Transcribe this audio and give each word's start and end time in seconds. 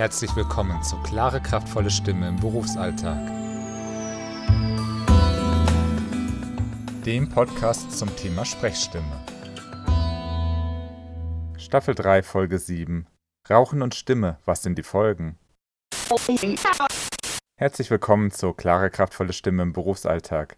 Herzlich 0.00 0.34
willkommen 0.34 0.82
zu 0.82 0.96
Klare, 1.02 1.42
kraftvolle 1.42 1.90
Stimme 1.90 2.26
im 2.26 2.36
Berufsalltag. 2.36 3.18
Dem 7.04 7.28
Podcast 7.28 7.92
zum 7.98 8.08
Thema 8.16 8.46
Sprechstimme. 8.46 9.04
Staffel 11.58 11.94
3, 11.94 12.22
Folge 12.22 12.58
7. 12.58 13.08
Rauchen 13.50 13.82
und 13.82 13.94
Stimme, 13.94 14.38
was 14.46 14.62
sind 14.62 14.78
die 14.78 14.82
Folgen? 14.82 15.36
Herzlich 17.58 17.90
willkommen 17.90 18.30
zu 18.30 18.54
Klare, 18.54 18.88
kraftvolle 18.88 19.34
Stimme 19.34 19.64
im 19.64 19.74
Berufsalltag. 19.74 20.56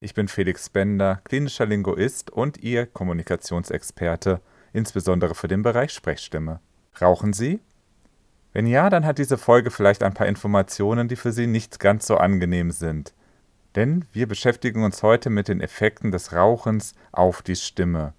Ich 0.00 0.14
bin 0.14 0.28
Felix 0.28 0.70
Bender, 0.70 1.20
klinischer 1.24 1.66
Linguist 1.66 2.30
und 2.30 2.56
Ihr 2.56 2.86
Kommunikationsexperte, 2.86 4.40
insbesondere 4.72 5.34
für 5.34 5.48
den 5.48 5.62
Bereich 5.62 5.92
Sprechstimme. 5.92 6.60
Rauchen 6.98 7.34
Sie? 7.34 7.60
Wenn 8.52 8.66
ja, 8.66 8.90
dann 8.90 9.04
hat 9.04 9.18
diese 9.18 9.38
Folge 9.38 9.70
vielleicht 9.70 10.02
ein 10.02 10.14
paar 10.14 10.26
Informationen, 10.26 11.08
die 11.08 11.16
für 11.16 11.32
Sie 11.32 11.46
nicht 11.46 11.80
ganz 11.80 12.06
so 12.06 12.16
angenehm 12.16 12.70
sind. 12.70 13.14
Denn 13.74 14.06
wir 14.12 14.26
beschäftigen 14.26 14.82
uns 14.84 15.02
heute 15.02 15.30
mit 15.30 15.48
den 15.48 15.60
Effekten 15.60 16.10
des 16.10 16.32
Rauchens 16.32 16.94
auf 17.12 17.42
die 17.42 17.56
Stimme. 17.56 18.14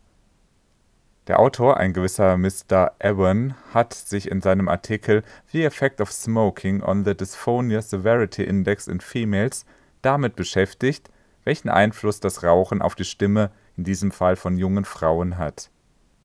Der 1.28 1.40
Autor, 1.40 1.78
ein 1.78 1.94
gewisser 1.94 2.38
Mr. 2.38 2.94
Ewan, 3.00 3.54
hat 3.74 3.94
sich 3.94 4.32
in 4.32 4.42
seinem 4.42 4.68
Artikel 4.68 5.24
The 5.52 5.64
Effect 5.64 6.02
of 6.02 6.12
Smoking 6.12 6.82
on 6.82 7.06
the 7.06 7.16
Dysphonia 7.16 7.82
Severity 7.82 8.44
Index 8.44 8.88
in 8.88 9.00
Females 9.00 9.66
damit 10.02 10.36
beschäftigt, 10.36 11.10
welchen 11.44 11.70
Einfluss 11.70 12.20
das 12.20 12.44
Rauchen 12.44 12.82
auf 12.82 12.96
die 12.96 13.04
Stimme, 13.04 13.52
in 13.78 13.84
diesem 13.84 14.12
Fall 14.12 14.36
von 14.36 14.58
jungen 14.58 14.86
Frauen, 14.86 15.38
hat. 15.38 15.70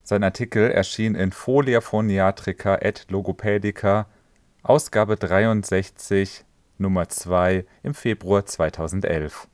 Sein 0.07 0.23
Artikel 0.23 0.69
erschien 0.69 1.15
in 1.15 1.31
Folia 1.31 1.81
Phoniatrica 1.81 2.75
et 2.75 3.07
Logopädica, 3.09 4.05
Ausgabe 4.61 5.15
63, 5.15 6.45
Nummer 6.77 7.09
2 7.09 7.65
im 7.81 7.95
Februar 7.95 8.45
2011. 8.45 9.47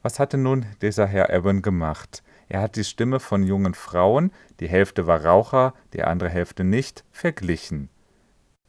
Was 0.00 0.20
hatte 0.20 0.38
nun 0.38 0.64
dieser 0.80 1.08
Herr 1.08 1.30
Evan 1.30 1.60
gemacht? 1.60 2.22
Er 2.48 2.60
hat 2.60 2.76
die 2.76 2.84
Stimme 2.84 3.18
von 3.18 3.42
jungen 3.42 3.74
Frauen, 3.74 4.30
die 4.60 4.68
Hälfte 4.68 5.08
war 5.08 5.24
Raucher, 5.24 5.74
die 5.92 6.04
andere 6.04 6.28
Hälfte 6.28 6.62
nicht, 6.62 7.02
verglichen. 7.10 7.88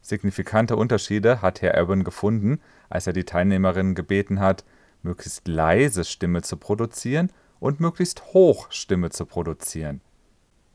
Signifikante 0.01 0.75
Unterschiede 0.75 1.39
hat 1.43 1.61
Herr 1.61 1.77
Evan 1.77 2.03
gefunden, 2.03 2.59
als 2.89 3.05
er 3.05 3.13
die 3.13 3.25
Teilnehmerinnen 3.25 3.93
gebeten 3.93 4.39
hat, 4.39 4.65
möglichst 5.03 5.47
leise 5.47 6.03
Stimme 6.03 6.41
zu 6.41 6.57
produzieren 6.57 7.31
und 7.59 7.79
möglichst 7.79 8.33
hoch 8.33 8.71
Stimme 8.71 9.11
zu 9.11 9.27
produzieren. 9.27 10.01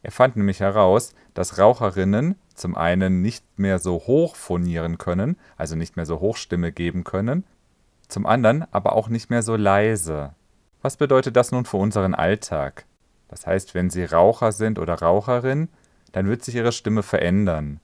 Er 0.03 0.11
fand 0.11 0.37
nämlich 0.37 0.61
heraus, 0.61 1.15
dass 1.35 1.59
Raucherinnen 1.59 2.37
zum 2.55 2.77
einen 2.77 3.23
nicht 3.23 3.45
mehr 3.59 3.79
so 3.79 3.95
hoch 4.07 4.37
phonieren 4.37 4.99
können, 4.99 5.37
also 5.57 5.77
nicht 5.77 5.97
mehr 5.97 6.07
so 6.07 6.21
Hochstimme 6.21 6.73
geben 6.73 7.05
können, 7.05 7.45
zum 8.09 8.27
anderen 8.27 8.67
aber 8.73 8.95
auch 8.95 9.09
nicht 9.09 9.31
mehr 9.31 9.43
so 9.43 9.57
leise. 9.57 10.35
Was 10.83 10.97
bedeutet 10.97 11.37
das 11.37 11.53
nun 11.53 11.65
für 11.67 11.77
unseren 11.77 12.15
Alltag? 12.15 12.87
Das 13.29 13.47
heißt, 13.47 13.75
wenn 13.75 13.91
Sie 13.91 14.05
Raucher 14.05 14.53
sind 14.53 14.79
oder 14.79 14.95
Raucherin, 14.95 15.69
dann 16.13 16.27
wird 16.27 16.43
sich 16.43 16.57
Ihre 16.57 16.73
Stimme 16.73 17.03
verändern. 17.03 17.81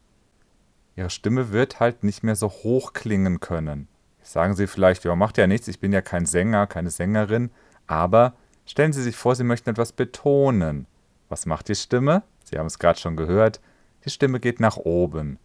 Ihre 0.96 1.10
Stimme 1.10 1.52
wird 1.52 1.78
halt 1.78 2.02
nicht 2.02 2.22
mehr 2.22 2.36
so 2.36 2.48
hoch 2.48 2.94
klingen 2.94 3.40
können. 3.40 3.88
Sagen 4.22 4.56
Sie 4.56 4.66
vielleicht, 4.66 5.04
ja, 5.04 5.14
macht 5.14 5.38
ja 5.38 5.46
nichts, 5.46 5.68
ich 5.68 5.78
bin 5.78 5.92
ja 5.92 6.00
kein 6.00 6.26
Sänger, 6.26 6.66
keine 6.66 6.90
Sängerin, 6.90 7.50
aber 7.86 8.32
stellen 8.64 8.92
Sie 8.92 9.02
sich 9.02 9.16
vor, 9.16 9.36
Sie 9.36 9.44
möchten 9.44 9.70
etwas 9.70 9.92
betonen. 9.92 10.86
Was 11.28 11.46
macht 11.46 11.68
die 11.68 11.74
Stimme? 11.74 12.22
Sie 12.44 12.58
haben 12.58 12.66
es 12.66 12.78
gerade 12.78 12.98
schon 12.98 13.16
gehört. 13.16 13.60
Die 14.04 14.10
Stimme 14.10 14.40
geht 14.40 14.60
nach 14.60 14.76
oben. 14.76 15.38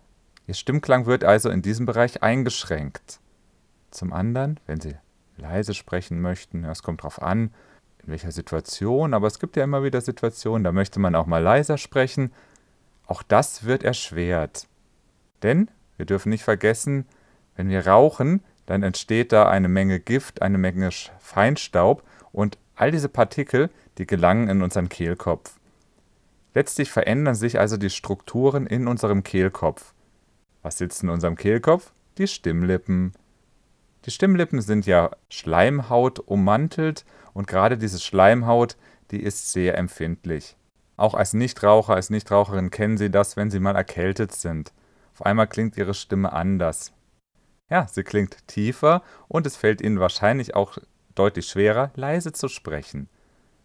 Ihr 0.47 0.53
Stimmklang 0.53 1.05
wird 1.05 1.23
also 1.23 1.49
in 1.49 1.61
diesem 1.61 1.85
Bereich 1.85 2.21
eingeschränkt. 2.23 3.19
Zum 3.89 4.13
anderen, 4.13 4.59
wenn 4.67 4.79
Sie 4.79 4.95
leise 5.37 5.73
sprechen 5.73 6.21
möchten, 6.21 6.63
es 6.65 6.83
kommt 6.83 7.01
darauf 7.01 7.21
an, 7.21 7.53
in 8.03 8.11
welcher 8.11 8.31
Situation, 8.31 9.13
aber 9.13 9.27
es 9.27 9.39
gibt 9.39 9.55
ja 9.55 9.63
immer 9.63 9.83
wieder 9.83 10.01
Situationen, 10.01 10.63
da 10.63 10.71
möchte 10.71 10.99
man 10.99 11.15
auch 11.15 11.25
mal 11.25 11.41
leiser 11.41 11.77
sprechen. 11.77 12.31
Auch 13.05 13.23
das 13.23 13.65
wird 13.65 13.83
erschwert. 13.83 14.67
Denn 15.43 15.69
wir 15.97 16.05
dürfen 16.05 16.29
nicht 16.29 16.43
vergessen, 16.43 17.05
wenn 17.55 17.69
wir 17.69 17.85
rauchen, 17.87 18.41
dann 18.65 18.83
entsteht 18.83 19.31
da 19.31 19.49
eine 19.49 19.67
Menge 19.67 19.99
Gift, 19.99 20.41
eine 20.41 20.57
Menge 20.57 20.89
Feinstaub 21.19 22.03
und 22.31 22.57
all 22.75 22.91
diese 22.91 23.09
Partikel, 23.09 23.69
die 23.97 24.07
gelangen 24.07 24.47
in 24.47 24.61
unseren 24.61 24.89
Kehlkopf. 24.89 25.59
Letztlich 26.53 26.91
verändern 26.91 27.35
sich 27.35 27.59
also 27.59 27.77
die 27.77 27.89
Strukturen 27.89 28.67
in 28.67 28.87
unserem 28.87 29.23
Kehlkopf. 29.23 29.93
Was 30.61 30.77
sitzt 30.77 31.03
in 31.03 31.09
unserem 31.09 31.35
Kehlkopf? 31.35 31.93
Die 32.17 32.27
Stimmlippen. 32.27 33.13
Die 34.05 34.11
Stimmlippen 34.11 34.61
sind 34.61 34.85
ja 34.85 35.11
Schleimhaut 35.29 36.19
ummantelt 36.19 37.05
und 37.33 37.47
gerade 37.47 37.77
diese 37.77 37.99
Schleimhaut, 37.99 38.75
die 39.11 39.21
ist 39.21 39.51
sehr 39.51 39.77
empfindlich. 39.77 40.57
Auch 40.97 41.13
als 41.13 41.33
Nichtraucher, 41.33 41.95
als 41.95 42.09
Nichtraucherin 42.09 42.69
kennen 42.69 42.97
Sie 42.97 43.09
das, 43.09 43.37
wenn 43.37 43.49
Sie 43.49 43.59
mal 43.59 43.75
erkältet 43.75 44.33
sind. 44.33 44.73
Auf 45.13 45.25
einmal 45.25 45.47
klingt 45.47 45.77
Ihre 45.77 45.93
Stimme 45.93 46.33
anders. 46.33 46.93
Ja, 47.69 47.87
sie 47.87 48.03
klingt 48.03 48.47
tiefer 48.47 49.01
und 49.29 49.47
es 49.47 49.55
fällt 49.55 49.81
Ihnen 49.81 49.99
wahrscheinlich 49.99 50.55
auch 50.55 50.77
deutlich 51.15 51.47
schwerer, 51.47 51.91
leise 51.95 52.33
zu 52.33 52.49
sprechen. 52.49 53.07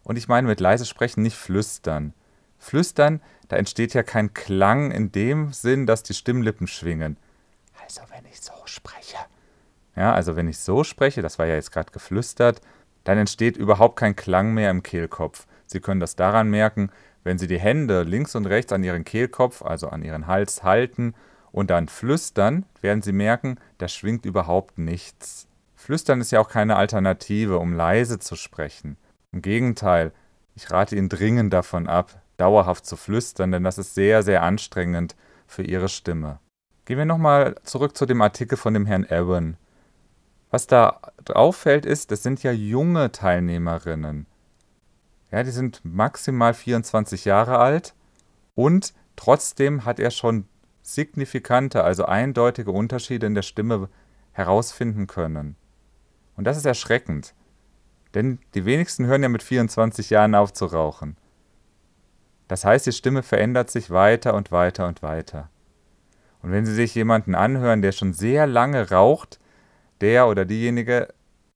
Und 0.04 0.16
ich 0.16 0.28
meine 0.28 0.46
mit 0.46 0.60
leise 0.60 0.86
sprechen 0.86 1.22
nicht 1.22 1.36
flüstern. 1.36 2.14
Flüstern, 2.58 3.20
da 3.48 3.56
entsteht 3.56 3.94
ja 3.94 4.02
kein 4.02 4.34
Klang 4.34 4.90
in 4.90 5.12
dem 5.12 5.52
Sinn, 5.52 5.86
dass 5.86 6.02
die 6.02 6.14
Stimmlippen 6.14 6.66
schwingen. 6.66 7.16
Also 7.82 8.02
wenn 8.10 8.24
ich 8.26 8.40
so 8.40 8.52
spreche. 8.64 9.18
Ja, 9.94 10.12
also 10.12 10.36
wenn 10.36 10.48
ich 10.48 10.58
so 10.58 10.84
spreche, 10.84 11.22
das 11.22 11.38
war 11.38 11.46
ja 11.46 11.54
jetzt 11.54 11.72
gerade 11.72 11.92
geflüstert, 11.92 12.60
dann 13.04 13.18
entsteht 13.18 13.56
überhaupt 13.56 13.96
kein 13.96 14.16
Klang 14.16 14.52
mehr 14.52 14.70
im 14.70 14.82
Kehlkopf. 14.82 15.46
Sie 15.66 15.80
können 15.80 16.00
das 16.00 16.16
daran 16.16 16.50
merken, 16.50 16.90
wenn 17.22 17.38
Sie 17.38 17.46
die 17.46 17.58
Hände 17.58 18.02
links 18.02 18.34
und 18.34 18.46
rechts 18.46 18.72
an 18.72 18.84
Ihren 18.84 19.04
Kehlkopf, 19.04 19.62
also 19.62 19.88
an 19.88 20.02
Ihren 20.02 20.26
Hals 20.26 20.62
halten 20.62 21.14
und 21.50 21.70
dann 21.70 21.88
flüstern, 21.88 22.66
werden 22.82 23.02
Sie 23.02 23.12
merken, 23.12 23.58
da 23.78 23.88
schwingt 23.88 24.26
überhaupt 24.26 24.78
nichts. 24.78 25.48
Flüstern 25.74 26.20
ist 26.20 26.30
ja 26.32 26.40
auch 26.40 26.48
keine 26.48 26.76
Alternative, 26.76 27.58
um 27.58 27.72
leise 27.72 28.18
zu 28.18 28.36
sprechen. 28.36 28.96
Im 29.32 29.42
Gegenteil, 29.42 30.12
ich 30.54 30.70
rate 30.70 30.96
Ihnen 30.96 31.08
dringend 31.08 31.52
davon 31.52 31.86
ab, 31.86 32.20
dauerhaft 32.36 32.86
zu 32.86 32.96
flüstern, 32.96 33.52
denn 33.52 33.64
das 33.64 33.78
ist 33.78 33.94
sehr, 33.94 34.22
sehr 34.22 34.42
anstrengend 34.42 35.16
für 35.46 35.62
Ihre 35.62 35.88
Stimme. 35.88 36.38
Gehen 36.84 36.98
wir 36.98 37.04
nochmal 37.04 37.56
zurück 37.64 37.96
zu 37.96 38.06
dem 38.06 38.22
Artikel 38.22 38.56
von 38.56 38.74
dem 38.74 38.86
Herrn 38.86 39.04
Ewan. 39.04 39.56
Was 40.50 40.66
da 40.66 41.00
auffällt 41.34 41.84
ist, 41.84 42.10
das 42.10 42.22
sind 42.22 42.42
ja 42.42 42.52
junge 42.52 43.10
Teilnehmerinnen. 43.10 44.26
Ja, 45.32 45.42
die 45.42 45.50
sind 45.50 45.80
maximal 45.84 46.54
24 46.54 47.24
Jahre 47.24 47.58
alt 47.58 47.94
und 48.54 48.94
trotzdem 49.16 49.84
hat 49.84 49.98
er 49.98 50.10
schon 50.10 50.46
signifikante, 50.82 51.82
also 51.82 52.04
eindeutige 52.04 52.70
Unterschiede 52.70 53.26
in 53.26 53.34
der 53.34 53.42
Stimme 53.42 53.88
herausfinden 54.32 55.08
können. 55.08 55.56
Und 56.36 56.44
das 56.44 56.56
ist 56.56 56.66
erschreckend. 56.66 57.34
Denn 58.14 58.38
die 58.54 58.64
wenigsten 58.64 59.06
hören 59.06 59.22
ja 59.22 59.28
mit 59.28 59.42
24 59.42 60.10
Jahren 60.10 60.34
auf 60.34 60.52
zu 60.52 60.66
rauchen. 60.66 61.16
Das 62.48 62.64
heißt, 62.64 62.86
die 62.86 62.92
Stimme 62.92 63.22
verändert 63.22 63.70
sich 63.70 63.90
weiter 63.90 64.34
und 64.34 64.52
weiter 64.52 64.86
und 64.86 65.02
weiter. 65.02 65.50
Und 66.42 66.52
wenn 66.52 66.64
Sie 66.64 66.74
sich 66.74 66.94
jemanden 66.94 67.34
anhören, 67.34 67.82
der 67.82 67.92
schon 67.92 68.12
sehr 68.12 68.46
lange 68.46 68.90
raucht, 68.90 69.40
der 70.00 70.28
oder 70.28 70.44
diejenige 70.44 71.08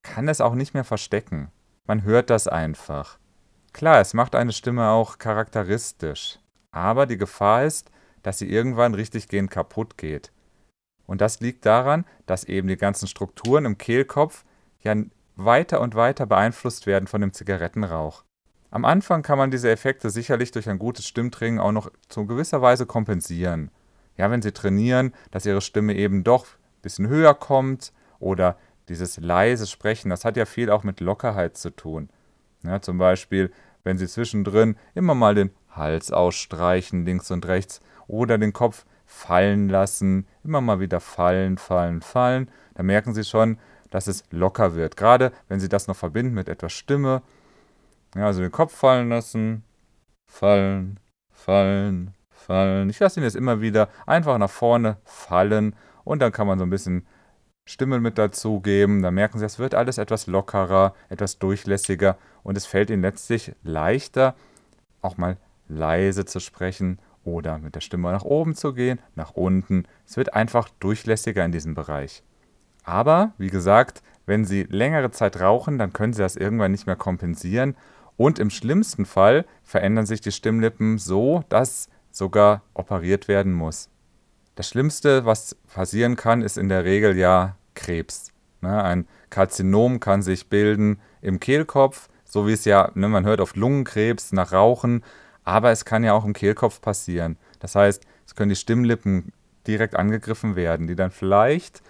kann 0.03 0.29
es 0.29 0.41
auch 0.41 0.55
nicht 0.55 0.75
mehr 0.75 0.85
verstecken. 0.85 1.51
Man 1.87 2.03
hört 2.03 2.31
das 2.31 2.49
einfach. 2.49 3.19
Klar, 3.73 4.01
es 4.01 4.15
macht 4.15 4.35
eine 4.35 4.53
Stimme 4.53 4.89
auch 4.89 5.19
charakteristisch. 5.19 6.39
Aber 6.73 7.07
die 7.07 7.19
Gefahr 7.19 7.65
ist, 7.65 7.91
dass 8.23 8.39
sie 8.39 8.51
irgendwann 8.51 8.95
richtig 8.95 9.29
gehend 9.29 9.51
kaputt 9.51 9.97
geht. 9.97 10.33
Und 11.07 11.21
das 11.21 11.41
liegt 11.41 11.67
daran, 11.67 12.05
dass 12.27 12.45
eben 12.45 12.69
die 12.69 12.77
ganzen 12.77 13.09
Strukturen 13.09 13.65
im 13.65 13.79
Kehlkopf 13.79 14.45
ja 14.81 14.95
weiter 15.37 15.81
und 15.81 15.95
weiter 15.95 16.27
beeinflusst 16.27 16.87
werden 16.87 17.07
von 17.07 17.21
dem 17.21 17.33
Zigarettenrauch. 17.33 18.25
Am 18.71 18.85
Anfang 18.85 19.23
kann 19.23 19.39
man 19.39 19.51
diese 19.51 19.71
Effekte 19.71 20.11
sicherlich 20.11 20.53
durch 20.53 20.69
ein 20.69 20.79
gutes 20.79 21.07
Stimmtraining 21.07 21.59
auch 21.59 21.73
noch 21.73 21.91
zu 22.09 22.27
gewisser 22.27 22.63
Weise 22.63 22.87
kompensieren. 22.87 23.71
Ja, 24.17 24.31
wenn 24.31 24.43
Sie 24.43 24.53
trainieren, 24.53 25.13
dass 25.31 25.47
Ihre 25.47 25.61
Stimme 25.61 25.95
eben 25.95 26.23
doch 26.23 26.45
ein 26.45 26.83
bisschen 26.83 27.09
höher 27.09 27.35
kommt 27.35 27.93
oder 28.21 28.57
dieses 28.89 29.17
leise 29.17 29.67
Sprechen, 29.67 30.11
das 30.11 30.25
hat 30.25 30.37
ja 30.37 30.45
viel 30.45 30.71
auch 30.71 30.85
mit 30.85 31.01
Lockerheit 31.01 31.57
zu 31.57 31.71
tun. 31.71 32.11
Ja, 32.63 32.81
zum 32.81 32.99
Beispiel, 32.99 33.51
wenn 33.83 33.99
Sie 33.99 34.07
zwischendrin 34.07 34.77
immer 34.95 35.15
mal 35.15 35.35
den 35.35 35.51
Hals 35.71 36.13
ausstreichen, 36.13 37.05
links 37.05 37.31
und 37.31 37.47
rechts, 37.47 37.81
oder 38.07 38.39
den 38.39 38.53
Kopf 38.53 38.85
fallen 39.07 39.69
lassen, 39.69 40.27
immer 40.45 40.61
mal 40.61 40.81
wieder 40.81 41.01
fallen, 41.01 41.59
fallen, 41.59 42.03
fallen, 42.03 42.51
dann 42.75 42.87
merken 42.87 43.15
Sie 43.15 43.25
schon, 43.25 43.59
dass 43.91 44.07
es 44.07 44.25
locker 44.31 44.75
wird. 44.75 44.97
Gerade 44.97 45.33
wenn 45.49 45.61
Sie 45.61 45.69
das 45.69 45.87
noch 45.87 45.97
verbinden 45.97 46.35
mit 46.35 46.49
etwas 46.49 46.73
Stimme, 46.73 47.23
ja, 48.15 48.27
also 48.27 48.41
den 48.41 48.51
Kopf 48.51 48.75
fallen 48.75 49.09
lassen. 49.09 49.65
Fallen, 50.31 50.99
fallen, 51.33 52.15
fallen. 52.31 52.91
Ich 52.91 52.99
lasse 52.99 53.21
ihn 53.21 53.25
jetzt 53.25 53.37
immer 53.37 53.61
wieder 53.61 53.89
einfach 54.07 54.39
nach 54.39 54.51
vorne 54.51 54.97
fallen 55.05 55.75
und 56.05 56.21
dann 56.21 56.33
kann 56.33 56.47
man 56.47 56.59
so 56.59 56.65
ein 56.65 56.71
bisschen 56.71 57.07
Stimme 57.69 58.01
mit 58.01 58.19
dazugeben. 58.19 59.03
Dann 59.03 59.15
merken 59.15 59.39
Sie, 59.39 59.45
es 59.45 59.59
wird 59.59 59.75
alles 59.75 59.99
etwas 59.99 60.27
lockerer, 60.27 60.95
etwas 61.09 61.39
durchlässiger 61.39 62.17
und 62.43 62.57
es 62.57 62.67
fällt 62.67 62.91
Ihnen 62.91 63.03
letztlich 63.03 63.53
leichter, 63.63 64.35
auch 65.03 65.17
mal 65.17 65.37
leise 65.69 66.25
zu 66.25 66.41
sprechen 66.41 66.99
oder 67.25 67.59
mit 67.59 67.75
der 67.75 67.81
Stimme 67.81 68.11
nach 68.11 68.25
oben 68.25 68.55
zu 68.55 68.75
gehen, 68.75 68.99
nach 69.15 69.33
unten. 69.33 69.85
Es 70.07 70.17
wird 70.17 70.35
einfach 70.35 70.69
durchlässiger 70.81 71.45
in 71.45 71.53
diesem 71.53 71.75
Bereich. 71.75 72.23
Aber, 72.85 73.35
wie 73.39 73.51
gesagt, 73.51 74.03
wenn 74.27 74.45
Sie 74.45 74.65
längere 74.65 75.11
Zeit 75.11 75.41
rauchen, 75.41 75.79
dann 75.79 75.93
können 75.93 76.13
Sie 76.13 76.23
das 76.23 76.37
irgendwann 76.37 76.73
nicht 76.73 76.87
mehr 76.87 76.97
kompensieren. 76.97 77.77
Und 78.21 78.39
im 78.39 78.51
schlimmsten 78.51 79.07
Fall 79.07 79.47
verändern 79.63 80.05
sich 80.05 80.21
die 80.21 80.31
Stimmlippen 80.31 80.99
so, 80.99 81.43
dass 81.49 81.89
sogar 82.11 82.61
operiert 82.75 83.29
werden 83.29 83.55
muss. 83.55 83.89
Das 84.57 84.69
Schlimmste, 84.69 85.25
was 85.25 85.55
passieren 85.73 86.17
kann, 86.17 86.43
ist 86.43 86.59
in 86.59 86.69
der 86.69 86.85
Regel 86.85 87.17
ja 87.17 87.57
Krebs. 87.75 88.31
Ne? 88.61 88.85
Ein 88.85 89.09
Karzinom 89.31 90.01
kann 90.01 90.21
sich 90.21 90.51
bilden 90.51 91.01
im 91.23 91.41
Kehlkopf, 91.41 92.11
so 92.27 92.47
wie 92.47 92.53
es 92.53 92.67
ja, 92.67 92.91
ne, 92.95 93.09
man 93.09 93.25
hört 93.25 93.41
oft 93.41 93.57
Lungenkrebs 93.57 94.33
nach 94.33 94.53
Rauchen, 94.53 95.03
aber 95.45 95.71
es 95.71 95.87
kann 95.87 96.05
ja 96.05 96.13
auch 96.13 96.27
im 96.27 96.35
Kehlkopf 96.35 96.83
passieren. 96.83 97.39
Das 97.59 97.75
heißt, 97.75 98.05
es 98.27 98.35
können 98.35 98.51
die 98.51 98.57
Stimmlippen 98.57 99.33
direkt 99.67 99.97
angegriffen 99.97 100.57
werden, 100.57 100.89
die 100.89 100.95
dann 100.95 101.11
vielleicht 101.11 101.81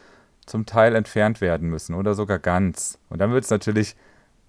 zum 0.46 0.64
Teil 0.64 0.94
entfernt 0.94 1.40
werden 1.40 1.68
müssen 1.68 1.96
oder 1.96 2.14
sogar 2.14 2.38
ganz. 2.38 3.00
Und 3.08 3.18
dann 3.20 3.32
wird 3.32 3.42
es 3.42 3.50
natürlich, 3.50 3.96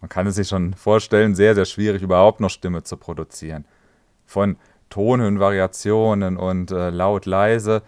man 0.01 0.09
kann 0.09 0.27
es 0.27 0.35
sich 0.35 0.47
schon 0.47 0.73
vorstellen, 0.73 1.35
sehr, 1.35 1.55
sehr 1.55 1.65
schwierig, 1.65 2.01
überhaupt 2.01 2.41
noch 2.41 2.49
Stimme 2.49 2.83
zu 2.83 2.97
produzieren. 2.97 3.65
Von 4.25 4.57
Tonhöhenvariationen 4.89 6.37
und 6.37 6.71
äh, 6.71 6.89
laut, 6.89 7.25
leise, 7.25 7.83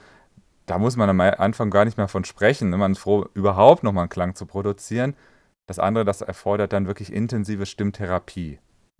da 0.66 0.78
muss 0.78 0.96
man 0.96 1.10
am 1.10 1.20
Anfang 1.20 1.70
gar 1.70 1.86
nicht 1.86 1.98
mehr 1.98 2.08
von 2.08 2.24
sprechen. 2.24 2.70
Ne? 2.70 2.78
Man 2.78 2.94
ist 2.94 3.00
froh, 3.00 3.26
überhaupt 3.34 3.84
nochmal 3.84 4.04
einen 4.04 4.10
Klang 4.10 4.36
zu 4.36 4.46
produzieren. 4.46 5.16
Das 5.66 5.80
andere, 5.80 6.06
das 6.06 6.22
erfordert 6.22 6.72
dann 6.72 6.88
wirklich 6.88 7.12
intensive 7.12 7.66
Stimmtherapie. 7.66 8.60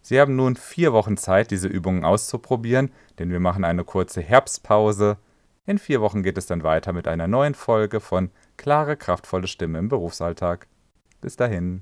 Sie 0.02 0.20
haben 0.20 0.36
nun 0.36 0.56
vier 0.56 0.94
Wochen 0.94 1.18
Zeit, 1.18 1.52
diese 1.52 1.68
Übungen 1.68 2.06
auszuprobieren, 2.06 2.92
denn 3.18 3.32
wir 3.32 3.40
machen 3.40 3.64
eine 3.64 3.84
kurze 3.84 4.22
Herbstpause. 4.22 5.18
In 5.66 5.80
vier 5.80 6.00
Wochen 6.00 6.22
geht 6.22 6.38
es 6.38 6.46
dann 6.46 6.64
weiter 6.64 6.94
mit 6.94 7.08
einer 7.08 7.28
neuen 7.28 7.56
Folge 7.56 8.00
von 8.00 8.30
Klare, 8.56 8.98
kraftvolle 8.98 9.48
Stimme 9.48 9.80
im 9.80 9.90
Berufsalltag. 9.90 10.68
Bis 11.22 11.36
dahin. 11.36 11.82